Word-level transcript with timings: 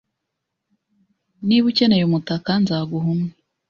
Niba 1.47 1.65
ukeneye 1.71 2.03
umutaka 2.05 2.51
nzaguha 2.61 3.07
umwe. 3.13 3.31